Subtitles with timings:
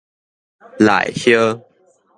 [0.79, 1.63] 鶆鴞